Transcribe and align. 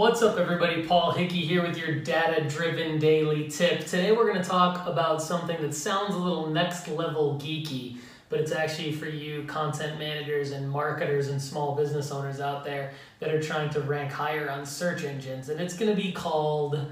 What's 0.00 0.22
up, 0.22 0.38
everybody? 0.38 0.82
Paul 0.82 1.12
Hickey 1.12 1.44
here 1.44 1.60
with 1.60 1.76
your 1.76 1.96
data 1.96 2.48
driven 2.48 2.98
daily 2.98 3.48
tip. 3.48 3.80
Today, 3.80 4.12
we're 4.12 4.32
going 4.32 4.42
to 4.42 4.48
talk 4.48 4.86
about 4.86 5.20
something 5.20 5.60
that 5.60 5.74
sounds 5.74 6.14
a 6.14 6.18
little 6.18 6.46
next 6.46 6.88
level 6.88 7.38
geeky, 7.38 7.98
but 8.30 8.40
it's 8.40 8.50
actually 8.50 8.92
for 8.92 9.04
you 9.04 9.44
content 9.44 9.98
managers 9.98 10.52
and 10.52 10.70
marketers 10.70 11.28
and 11.28 11.40
small 11.40 11.74
business 11.74 12.10
owners 12.10 12.40
out 12.40 12.64
there 12.64 12.94
that 13.18 13.28
are 13.28 13.42
trying 13.42 13.68
to 13.68 13.80
rank 13.82 14.10
higher 14.10 14.48
on 14.48 14.64
search 14.64 15.04
engines. 15.04 15.50
And 15.50 15.60
it's 15.60 15.76
going 15.76 15.94
to 15.94 16.02
be 16.02 16.12
called 16.12 16.82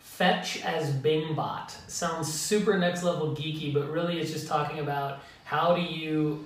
Fetch 0.00 0.60
as 0.64 0.90
Bingbot. 0.90 1.70
Sounds 1.88 2.34
super 2.34 2.76
next 2.76 3.04
level 3.04 3.36
geeky, 3.36 3.72
but 3.72 3.88
really 3.88 4.18
it's 4.18 4.32
just 4.32 4.48
talking 4.48 4.80
about 4.80 5.20
how 5.44 5.76
do 5.76 5.80
you 5.80 6.44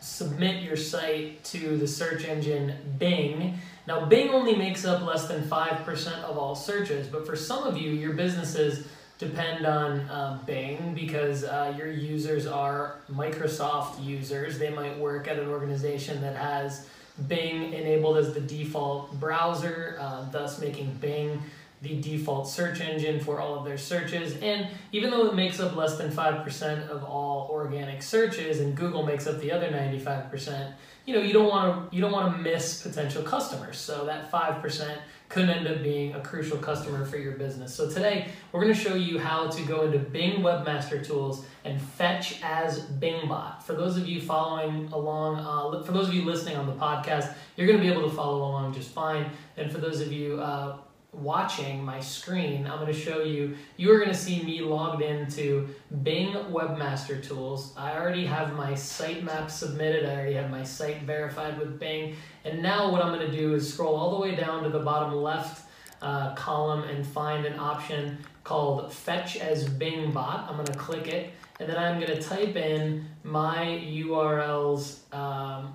submit 0.00 0.62
your 0.62 0.76
site 0.76 1.42
to 1.44 1.76
the 1.76 1.86
search 1.86 2.24
engine 2.24 2.74
Bing. 2.98 3.58
Now, 3.86 4.04
Bing 4.04 4.30
only 4.30 4.54
makes 4.54 4.84
up 4.84 5.02
less 5.02 5.28
than 5.28 5.42
5% 5.42 6.22
of 6.24 6.36
all 6.38 6.54
searches, 6.54 7.08
but 7.08 7.26
for 7.26 7.36
some 7.36 7.64
of 7.64 7.78
you, 7.78 7.90
your 7.90 8.12
businesses 8.12 8.86
depend 9.18 9.66
on 9.66 10.00
uh, 10.00 10.38
Bing 10.46 10.94
because 10.94 11.44
uh, 11.44 11.74
your 11.76 11.90
users 11.90 12.46
are 12.46 12.96
Microsoft 13.10 14.04
users. 14.04 14.58
They 14.58 14.70
might 14.70 14.96
work 14.98 15.26
at 15.26 15.38
an 15.38 15.48
organization 15.48 16.20
that 16.20 16.36
has 16.36 16.86
Bing 17.26 17.72
enabled 17.72 18.16
as 18.18 18.32
the 18.32 18.40
default 18.40 19.18
browser, 19.18 19.96
uh, 19.98 20.30
thus 20.30 20.60
making 20.60 20.94
Bing 21.00 21.42
the 21.82 22.00
default 22.00 22.48
search 22.48 22.80
engine 22.80 23.20
for 23.20 23.40
all 23.40 23.54
of 23.54 23.64
their 23.64 23.78
searches. 23.78 24.36
And 24.42 24.68
even 24.92 25.10
though 25.10 25.26
it 25.26 25.34
makes 25.34 25.60
up 25.60 25.76
less 25.76 25.96
than 25.96 26.10
5% 26.10 26.88
of 26.88 27.04
all 27.04 27.48
organic 27.50 28.02
searches 28.02 28.60
and 28.60 28.76
Google 28.76 29.04
makes 29.04 29.26
up 29.26 29.40
the 29.40 29.52
other 29.52 29.68
95%, 29.68 30.72
you 31.06 31.14
know, 31.14 31.22
you 31.22 31.32
don't 31.32 31.48
want 31.48 31.90
to 31.90 31.96
you 31.96 32.02
don't 32.02 32.12
want 32.12 32.36
to 32.36 32.42
miss 32.42 32.82
potential 32.82 33.22
customers. 33.22 33.78
So 33.78 34.04
that 34.04 34.30
5% 34.30 34.98
could 35.30 35.48
end 35.48 35.66
up 35.66 35.82
being 35.82 36.14
a 36.14 36.20
crucial 36.20 36.58
customer 36.58 37.06
for 37.06 37.16
your 37.16 37.32
business. 37.32 37.74
So 37.74 37.88
today, 37.88 38.28
we're 38.52 38.60
going 38.60 38.74
to 38.74 38.78
show 38.78 38.94
you 38.94 39.18
how 39.18 39.48
to 39.48 39.62
go 39.62 39.82
into 39.82 39.98
Bing 39.98 40.42
Webmaster 40.42 41.04
Tools 41.06 41.46
and 41.64 41.80
fetch 41.80 42.42
as 42.42 42.80
Bingbot. 42.80 43.62
For 43.62 43.74
those 43.74 43.96
of 43.96 44.06
you 44.06 44.20
following 44.20 44.90
along, 44.92 45.36
uh, 45.38 45.82
for 45.82 45.92
those 45.92 46.08
of 46.08 46.14
you 46.14 46.24
listening 46.24 46.56
on 46.56 46.66
the 46.66 46.72
podcast, 46.72 47.34
you're 47.56 47.66
going 47.66 47.78
to 47.78 47.84
be 47.84 47.90
able 47.90 48.08
to 48.08 48.14
follow 48.14 48.38
along 48.38 48.74
just 48.74 48.90
fine. 48.90 49.30
And 49.56 49.72
for 49.72 49.78
those 49.78 50.00
of 50.00 50.12
you 50.12 50.40
uh, 50.40 50.76
watching 51.12 51.82
my 51.82 52.00
screen, 52.00 52.66
I'm 52.66 52.78
going 52.78 52.92
to 52.92 52.98
show 52.98 53.22
you, 53.22 53.56
you 53.76 53.90
are 53.92 53.98
going 53.98 54.10
to 54.10 54.14
see 54.14 54.42
me 54.42 54.60
logged 54.60 55.02
into 55.02 55.68
Bing 56.02 56.34
Webmaster 56.34 57.22
Tools. 57.26 57.72
I 57.76 57.96
already 57.96 58.26
have 58.26 58.54
my 58.54 58.72
sitemap 58.72 59.50
submitted. 59.50 60.04
I 60.04 60.12
already 60.12 60.34
have 60.34 60.50
my 60.50 60.62
site 60.62 61.02
verified 61.02 61.58
with 61.58 61.78
Bing. 61.78 62.16
And 62.44 62.62
now 62.62 62.90
what 62.92 63.02
I'm 63.02 63.12
going 63.12 63.30
to 63.30 63.36
do 63.36 63.54
is 63.54 63.72
scroll 63.72 63.96
all 63.96 64.16
the 64.16 64.20
way 64.20 64.34
down 64.34 64.62
to 64.64 64.70
the 64.70 64.80
bottom 64.80 65.14
left 65.14 65.66
uh, 66.02 66.34
column 66.34 66.84
and 66.84 67.04
find 67.06 67.44
an 67.46 67.58
option 67.58 68.18
called 68.44 68.92
Fetch 68.92 69.36
as 69.36 69.68
Bing 69.68 70.12
Bot. 70.12 70.46
I'm 70.48 70.54
going 70.54 70.66
to 70.66 70.78
click 70.78 71.08
it. 71.08 71.30
And 71.58 71.68
then 71.68 71.76
I'm 71.76 71.98
going 71.98 72.14
to 72.14 72.22
type 72.22 72.54
in 72.54 73.06
my 73.24 73.82
URLs, 73.84 75.12
um, 75.12 75.74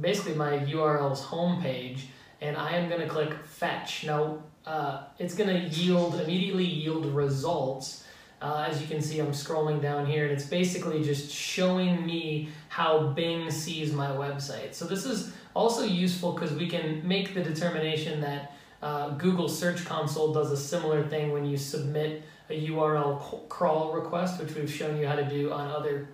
basically 0.00 0.34
my 0.34 0.58
URL's 0.58 1.24
homepage 1.24 2.02
and 2.40 2.56
I 2.56 2.72
am 2.72 2.88
going 2.88 3.00
to 3.00 3.08
click 3.08 3.32
fetch. 3.44 4.04
Now, 4.06 4.38
uh, 4.66 5.04
it's 5.18 5.34
going 5.34 5.48
to 5.48 5.68
yield, 5.68 6.20
immediately 6.20 6.64
yield 6.64 7.06
results. 7.06 8.04
Uh, 8.42 8.66
as 8.70 8.80
you 8.80 8.86
can 8.86 9.02
see, 9.02 9.18
I'm 9.18 9.32
scrolling 9.32 9.82
down 9.82 10.06
here, 10.06 10.24
and 10.24 10.32
it's 10.32 10.46
basically 10.46 11.02
just 11.02 11.30
showing 11.30 12.06
me 12.06 12.48
how 12.68 13.08
Bing 13.08 13.50
sees 13.50 13.92
my 13.92 14.08
website. 14.08 14.74
So 14.74 14.86
this 14.86 15.04
is 15.04 15.32
also 15.54 15.84
useful 15.84 16.32
because 16.32 16.52
we 16.52 16.68
can 16.68 17.06
make 17.06 17.34
the 17.34 17.42
determination 17.42 18.20
that 18.22 18.52
uh, 18.82 19.10
Google 19.10 19.48
Search 19.48 19.84
Console 19.84 20.32
does 20.32 20.50
a 20.50 20.56
similar 20.56 21.06
thing 21.06 21.32
when 21.32 21.44
you 21.44 21.56
submit 21.58 22.22
a 22.48 22.68
URL 22.68 23.48
crawl 23.48 23.92
request, 23.92 24.40
which 24.40 24.54
we've 24.54 24.70
shown 24.70 24.98
you 24.98 25.06
how 25.06 25.16
to 25.16 25.28
do 25.28 25.52
on 25.52 25.68
other 25.70 26.08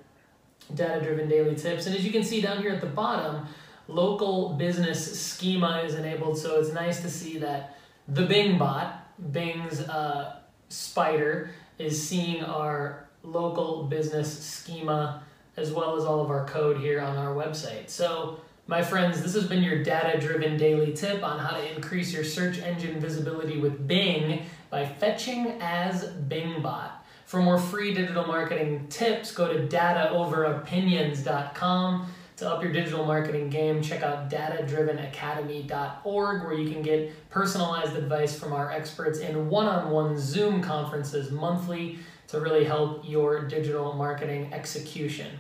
data-driven 0.74 1.28
daily 1.28 1.54
tips. 1.54 1.86
And 1.86 1.94
as 1.94 2.04
you 2.04 2.10
can 2.10 2.24
see 2.24 2.40
down 2.40 2.60
here 2.60 2.72
at 2.72 2.80
the 2.80 2.88
bottom, 2.88 3.46
local 3.88 4.50
business 4.54 5.20
schema 5.20 5.82
is 5.84 5.94
enabled, 5.94 6.38
so 6.38 6.58
it's 6.58 6.72
nice 6.72 7.00
to 7.02 7.10
see 7.10 7.38
that 7.38 7.78
the 8.08 8.26
Bing 8.26 8.58
bot, 8.58 9.32
Bing's 9.32 9.80
uh, 9.80 10.40
spider, 10.68 11.50
is 11.78 12.02
seeing 12.02 12.42
our 12.42 13.08
local 13.22 13.84
business 13.84 14.44
schema 14.44 15.22
as 15.56 15.72
well 15.72 15.96
as 15.96 16.04
all 16.04 16.20
of 16.20 16.30
our 16.30 16.46
code 16.46 16.78
here 16.78 17.00
on 17.00 17.16
our 17.16 17.34
website. 17.34 17.88
So 17.88 18.40
my 18.66 18.82
friends, 18.82 19.22
this 19.22 19.34
has 19.34 19.46
been 19.46 19.62
your 19.62 19.82
data-driven 19.82 20.56
daily 20.56 20.92
tip 20.92 21.22
on 21.22 21.38
how 21.38 21.56
to 21.56 21.74
increase 21.74 22.12
your 22.12 22.24
search 22.24 22.58
engine 22.58 23.00
visibility 23.00 23.58
with 23.58 23.86
Bing 23.86 24.44
by 24.70 24.84
fetching 24.84 25.56
as 25.60 26.04
BingBot. 26.28 26.90
For 27.26 27.40
more 27.42 27.58
free 27.58 27.94
digital 27.94 28.26
marketing 28.26 28.86
tips, 28.88 29.32
go 29.32 29.52
to 29.52 29.66
dataoveropinions.com 29.66 32.12
to 32.36 32.48
up 32.48 32.62
your 32.62 32.72
digital 32.72 33.04
marketing 33.04 33.48
game, 33.48 33.82
check 33.82 34.02
out 34.02 34.30
datadrivenacademy.org 34.30 36.44
where 36.44 36.54
you 36.54 36.70
can 36.70 36.82
get 36.82 37.30
personalized 37.30 37.96
advice 37.96 38.38
from 38.38 38.52
our 38.52 38.70
experts 38.70 39.20
in 39.20 39.48
one-on-one 39.48 40.18
Zoom 40.18 40.60
conferences 40.60 41.30
monthly 41.30 41.98
to 42.28 42.38
really 42.40 42.64
help 42.64 43.08
your 43.08 43.48
digital 43.48 43.94
marketing 43.94 44.52
execution. 44.52 45.38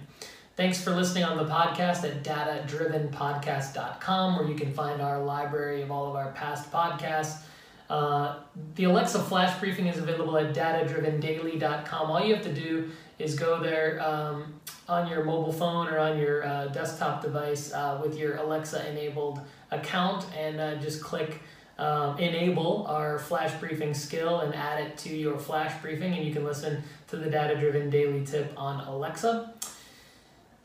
Thanks 0.56 0.82
for 0.82 0.92
listening 0.92 1.24
on 1.24 1.36
the 1.36 1.44
podcast 1.44 2.04
at 2.04 2.24
datadrivenpodcast.com 2.24 4.38
where 4.38 4.48
you 4.48 4.54
can 4.54 4.72
find 4.72 5.02
our 5.02 5.22
library 5.22 5.82
of 5.82 5.90
all 5.90 6.08
of 6.08 6.16
our 6.16 6.32
past 6.32 6.72
podcasts. 6.72 7.42
Uh, 7.90 8.38
the 8.74 8.84
Alexa 8.84 9.22
flash 9.24 9.60
briefing 9.60 9.86
is 9.86 9.98
available 9.98 10.38
at 10.38 10.54
datadrivendaily.com. 10.54 12.10
All 12.10 12.24
you 12.24 12.34
have 12.34 12.44
to 12.44 12.54
do 12.54 12.90
is 13.18 13.38
go 13.38 13.62
there 13.62 14.00
um, 14.02 14.58
on 14.88 15.08
your 15.08 15.24
mobile 15.24 15.52
phone 15.52 15.88
or 15.88 15.98
on 15.98 16.18
your 16.18 16.46
uh, 16.46 16.66
desktop 16.68 17.22
device 17.22 17.72
uh, 17.72 18.00
with 18.02 18.16
your 18.16 18.36
Alexa 18.36 18.88
enabled 18.88 19.40
account 19.70 20.26
and 20.36 20.60
uh, 20.60 20.76
just 20.76 21.02
click 21.02 21.40
um, 21.78 22.18
enable 22.18 22.86
our 22.86 23.18
flash 23.18 23.52
briefing 23.60 23.92
skill 23.92 24.40
and 24.40 24.54
add 24.54 24.82
it 24.82 24.96
to 24.98 25.14
your 25.14 25.38
flash 25.38 25.78
briefing 25.82 26.14
and 26.14 26.26
you 26.26 26.32
can 26.32 26.44
listen 26.44 26.82
to 27.08 27.16
the 27.16 27.28
data 27.28 27.58
driven 27.58 27.90
daily 27.90 28.24
tip 28.24 28.52
on 28.56 28.80
Alexa. 28.86 29.52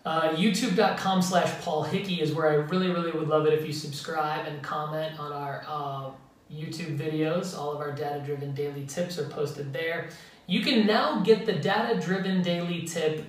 Uh, 0.05 0.29
YouTube.com 0.29 1.21
slash 1.21 1.51
Paul 1.61 1.83
Hickey 1.83 2.21
is 2.21 2.33
where 2.33 2.49
I 2.49 2.55
really, 2.55 2.89
really 2.89 3.11
would 3.11 3.27
love 3.27 3.45
it 3.45 3.53
if 3.53 3.67
you 3.67 3.73
subscribe 3.73 4.47
and 4.47 4.61
comment 4.63 5.19
on 5.19 5.31
our 5.31 5.63
uh, 5.67 6.09
YouTube 6.51 6.97
videos. 6.97 7.57
All 7.57 7.71
of 7.71 7.79
our 7.79 7.91
data 7.91 8.21
driven 8.25 8.55
daily 8.55 8.85
tips 8.85 9.19
are 9.19 9.27
posted 9.27 9.73
there. 9.73 10.09
You 10.47 10.61
can 10.61 10.87
now 10.87 11.19
get 11.19 11.45
the 11.45 11.53
data 11.53 11.99
driven 11.99 12.41
daily 12.41 12.83
tip 12.83 13.25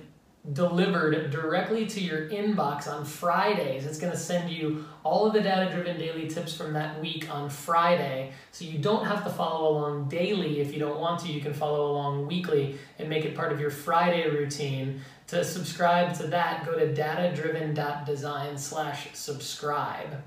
delivered 0.51 1.31
directly 1.31 1.85
to 1.85 2.01
your 2.01 2.27
inbox 2.27 2.85
on 2.85 3.05
Fridays. 3.05 3.85
It's 3.85 3.97
going 3.97 4.11
to 4.11 4.19
send 4.19 4.49
you 4.49 4.83
all 5.03 5.25
of 5.25 5.33
the 5.33 5.39
data 5.39 5.71
driven 5.71 5.97
daily 5.97 6.27
tips 6.27 6.53
from 6.53 6.73
that 6.73 6.99
week 6.99 7.33
on 7.33 7.49
Friday. 7.49 8.33
So 8.51 8.65
you 8.65 8.77
don't 8.77 9.05
have 9.05 9.23
to 9.23 9.29
follow 9.29 9.69
along 9.69 10.09
daily 10.09 10.59
if 10.59 10.73
you 10.73 10.79
don't 10.79 10.99
want 10.99 11.21
to. 11.21 11.31
You 11.31 11.39
can 11.39 11.53
follow 11.53 11.91
along 11.91 12.27
weekly 12.27 12.77
and 12.99 13.07
make 13.07 13.23
it 13.23 13.35
part 13.35 13.53
of 13.53 13.59
your 13.61 13.69
Friday 13.69 14.29
routine. 14.29 14.99
To 15.27 15.45
subscribe 15.45 16.13
to 16.17 16.27
that, 16.27 16.65
go 16.65 16.77
to 16.77 16.93
datadriven.design 16.93 18.57
slash 18.57 19.07
subscribe. 19.13 20.21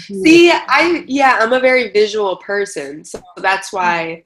See, 0.06 0.50
I 0.50 1.04
yeah, 1.06 1.38
I'm 1.40 1.52
a 1.52 1.60
very 1.60 1.92
visual 1.92 2.36
person, 2.38 3.04
so 3.04 3.20
that's 3.36 3.70
mm. 3.70 3.74
why 3.74 4.24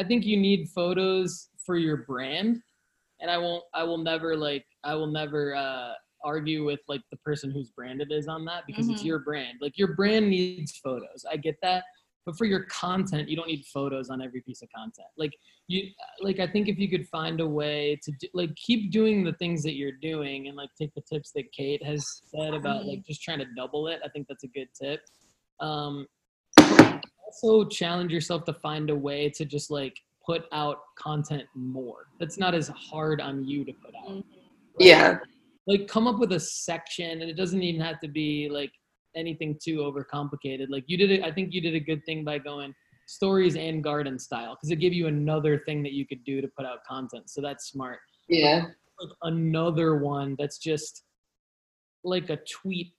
I 0.00 0.04
think 0.04 0.24
you 0.24 0.38
need 0.38 0.70
photos 0.70 1.50
for 1.66 1.76
your 1.76 1.98
brand, 1.98 2.62
and 3.20 3.30
I 3.30 3.36
won't. 3.36 3.64
I 3.74 3.84
will 3.84 3.98
never 3.98 4.34
like. 4.34 4.64
I 4.82 4.94
will 4.94 5.08
never 5.12 5.54
uh, 5.54 5.92
argue 6.24 6.64
with 6.64 6.80
like 6.88 7.02
the 7.10 7.18
person 7.18 7.50
whose 7.50 7.70
brand 7.70 8.00
it 8.00 8.10
is 8.10 8.26
on 8.26 8.46
that 8.46 8.62
because 8.66 8.88
it's 8.88 9.02
Mhm. 9.02 9.06
your 9.10 9.18
brand. 9.18 9.58
Like 9.60 9.76
your 9.76 9.94
brand 9.94 10.30
needs 10.30 10.72
photos. 10.78 11.26
I 11.30 11.36
get 11.36 11.56
that, 11.60 11.84
but 12.24 12.34
for 12.38 12.46
your 12.46 12.64
content, 12.64 13.28
you 13.28 13.36
don't 13.36 13.48
need 13.48 13.66
photos 13.66 14.08
on 14.08 14.22
every 14.22 14.40
piece 14.40 14.62
of 14.62 14.70
content. 14.74 15.08
Like 15.18 15.34
you, 15.68 15.90
like 16.20 16.40
I 16.40 16.46
think 16.46 16.68
if 16.68 16.78
you 16.78 16.88
could 16.88 17.06
find 17.08 17.38
a 17.42 17.46
way 17.46 18.00
to 18.02 18.10
do, 18.18 18.26
like 18.32 18.54
keep 18.56 18.90
doing 18.90 19.22
the 19.22 19.34
things 19.34 19.62
that 19.64 19.74
you're 19.74 19.98
doing 20.00 20.48
and 20.48 20.56
like 20.56 20.70
take 20.80 20.94
the 20.94 21.02
tips 21.02 21.30
that 21.32 21.52
Kate 21.52 21.84
has 21.84 22.22
said 22.24 22.54
about 22.54 22.86
like 22.86 23.04
just 23.06 23.20
trying 23.22 23.40
to 23.40 23.46
double 23.54 23.86
it. 23.88 24.00
I 24.02 24.08
think 24.08 24.28
that's 24.28 24.44
a 24.44 24.48
good 24.48 24.68
tip. 24.80 25.02
Um, 25.60 26.06
also 27.30 27.68
challenge 27.68 28.12
yourself 28.12 28.44
to 28.44 28.52
find 28.54 28.90
a 28.90 28.96
way 28.96 29.30
to 29.30 29.44
just 29.44 29.70
like 29.70 29.96
put 30.24 30.44
out 30.52 30.78
content 30.96 31.44
more. 31.54 32.06
That's 32.18 32.38
not 32.38 32.54
as 32.54 32.68
hard 32.68 33.20
on 33.20 33.44
you 33.44 33.64
to 33.64 33.72
put 33.72 33.94
out. 33.94 34.10
Mm-hmm. 34.10 34.20
Yeah. 34.78 35.18
Like 35.66 35.88
come 35.88 36.06
up 36.06 36.18
with 36.18 36.32
a 36.32 36.40
section 36.40 37.22
and 37.22 37.30
it 37.30 37.34
doesn't 37.34 37.62
even 37.62 37.80
have 37.80 38.00
to 38.00 38.08
be 38.08 38.48
like 38.50 38.72
anything 39.16 39.58
too 39.62 39.78
overcomplicated. 39.78 40.66
Like 40.68 40.84
you 40.86 40.96
did 40.96 41.10
it 41.10 41.22
I 41.24 41.32
think 41.32 41.52
you 41.52 41.60
did 41.60 41.74
a 41.74 41.80
good 41.80 42.04
thing 42.04 42.24
by 42.24 42.38
going 42.38 42.74
stories 43.06 43.56
and 43.56 43.82
garden 43.82 44.18
style 44.18 44.54
because 44.54 44.70
it 44.70 44.76
gave 44.76 44.92
you 44.92 45.08
another 45.08 45.58
thing 45.58 45.82
that 45.82 45.92
you 45.92 46.06
could 46.06 46.22
do 46.24 46.40
to 46.40 46.48
put 46.56 46.64
out 46.64 46.84
content. 46.88 47.28
So 47.28 47.40
that's 47.40 47.68
smart. 47.68 47.98
Yeah. 48.28 48.66
Like 49.00 49.10
another 49.22 49.96
one 49.96 50.36
that's 50.38 50.58
just 50.58 51.02
like 52.04 52.30
a 52.30 52.38
tweet, 52.48 52.92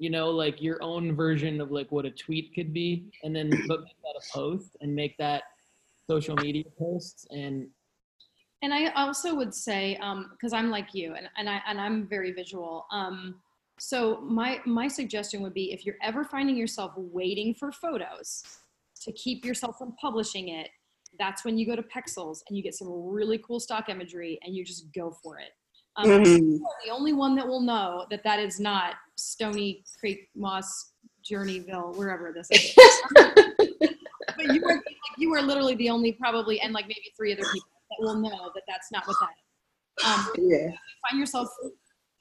you 0.00 0.08
know, 0.08 0.30
like 0.30 0.62
your 0.62 0.82
own 0.82 1.14
version 1.14 1.60
of 1.60 1.70
like 1.70 1.92
what 1.92 2.06
a 2.06 2.10
tweet 2.10 2.54
could 2.54 2.72
be, 2.72 3.12
and 3.22 3.36
then 3.36 3.50
make 3.50 3.68
that 3.68 4.16
a 4.16 4.32
post 4.32 4.76
and 4.80 4.94
make 4.94 5.16
that 5.18 5.42
social 6.08 6.34
media 6.36 6.64
posts 6.78 7.26
and 7.30 7.68
And 8.62 8.72
I 8.74 8.88
also 9.02 9.34
would 9.34 9.54
say, 9.54 9.98
because 10.30 10.52
I'm 10.52 10.70
like 10.70 10.94
you, 10.94 11.14
and, 11.14 11.28
and 11.36 11.48
I 11.48 11.60
and 11.66 11.78
I'm 11.78 12.08
very 12.08 12.32
visual. 12.32 12.86
Um, 12.90 13.36
so 13.78 14.20
my 14.22 14.60
my 14.64 14.88
suggestion 14.88 15.42
would 15.42 15.54
be 15.54 15.72
if 15.72 15.84
you're 15.84 16.00
ever 16.02 16.24
finding 16.24 16.56
yourself 16.56 16.92
waiting 16.96 17.54
for 17.54 17.70
photos 17.70 18.42
to 19.04 19.12
keep 19.12 19.44
yourself 19.44 19.76
from 19.78 19.94
publishing 20.00 20.48
it, 20.48 20.68
that's 21.18 21.44
when 21.44 21.58
you 21.58 21.66
go 21.66 21.76
to 21.76 21.82
Pexels 21.82 22.38
and 22.48 22.56
you 22.56 22.62
get 22.62 22.74
some 22.74 22.88
really 22.90 23.38
cool 23.46 23.60
stock 23.60 23.88
imagery 23.88 24.38
and 24.42 24.54
you 24.54 24.64
just 24.64 24.92
go 24.94 25.10
for 25.22 25.38
it. 25.38 25.52
Um, 25.96 26.08
Mhm. 26.08 26.58
the 26.84 26.90
only 26.90 27.12
one 27.12 27.34
that 27.36 27.46
will 27.46 27.60
know 27.60 28.06
that 28.10 28.22
that 28.24 28.38
is 28.38 28.60
not 28.60 28.94
Stony 29.16 29.84
Creek, 29.98 30.30
Moss, 30.34 30.92
Journeyville, 31.22 31.96
wherever 31.96 32.32
this 32.32 32.48
is. 32.50 32.74
but 34.36 34.54
you 34.54 34.64
are 34.66 34.82
you 35.18 35.34
are 35.34 35.42
literally 35.42 35.74
the 35.74 35.90
only 35.90 36.12
probably, 36.12 36.60
and 36.60 36.72
like 36.72 36.86
maybe 36.86 37.12
three 37.16 37.32
other 37.32 37.42
people 37.52 37.68
that 37.90 37.96
will 38.00 38.14
know 38.14 38.50
that 38.54 38.62
that's 38.66 38.90
not 38.90 39.06
what 39.06 39.16
that 39.20 39.30
is. 39.30 40.04
Um, 40.06 40.32
Yeah. 40.48 40.68
You 40.68 40.74
find 41.10 41.18
yourself 41.20 41.48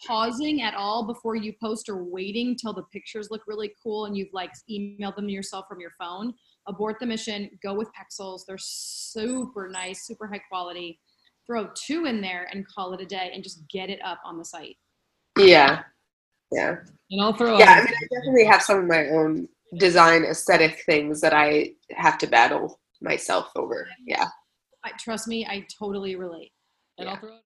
pausing 0.06 0.62
at 0.62 0.74
all 0.74 1.06
before 1.06 1.36
you 1.36 1.54
post 1.62 1.88
or 1.90 2.04
waiting 2.04 2.56
till 2.56 2.74
the 2.74 2.84
pictures 2.84 3.30
look 3.32 3.42
really 3.48 3.74
cool 3.84 4.06
and 4.06 4.18
you've 4.18 4.34
like 4.34 4.52
emailed 4.70 5.16
them 5.16 5.28
to 5.28 5.34
yourself 5.34 5.66
from 5.68 5.82
your 5.82 5.92
phone 6.00 6.34
abort 6.68 6.96
the 7.02 7.06
mission 7.06 7.50
go 7.62 7.74
with 7.74 7.90
pexels 7.90 8.46
they're 8.48 8.58
super 8.58 9.68
nice 9.68 10.06
super 10.08 10.26
high 10.26 10.42
quality 10.50 11.02
throw 11.50 11.68
two 11.74 12.06
in 12.06 12.22
there 12.22 12.48
and 12.52 12.68
call 12.68 12.94
it 12.94 13.02
a 13.02 13.06
day 13.06 13.32
and 13.34 13.44
just 13.44 13.68
get 13.70 13.90
it 13.90 14.00
up 14.06 14.20
on 14.24 14.38
the 14.38 14.46
site 14.46 14.78
Yeah. 15.38 15.82
Yeah. 16.52 16.76
and 17.10 17.22
I'll 17.22 17.34
throw 17.34 17.58
Yeah. 17.58 17.72
I 17.72 17.84
mean, 17.84 17.94
I 17.94 18.16
definitely 18.16 18.46
have 18.46 18.62
some 18.62 18.80
of 18.80 18.86
my 18.86 19.08
own 19.10 19.48
design 19.78 20.24
aesthetic 20.24 20.82
things 20.86 21.22
that 21.22 21.34
I 21.34 21.72
have 21.92 22.18
to 22.20 22.28
battle 22.28 22.80
myself 23.02 23.50
over. 23.56 23.88
Yeah. 24.06 24.28
I, 24.84 24.92
trust 25.00 25.28
me 25.28 25.46
i 25.46 25.66
totally 25.78 26.16
relate 26.16 26.52
and 26.98 27.10
I'll 27.10 27.18
throw 27.18 27.38